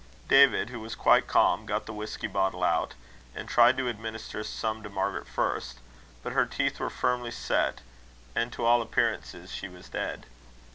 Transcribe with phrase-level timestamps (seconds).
[0.27, 2.95] David, who was quite calm, got the whisky bottle out,
[3.35, 5.79] and tried to administer some to Margaret first;
[6.23, 7.81] but her teeth were firmly set,
[8.33, 10.25] and to all appearance she was dead.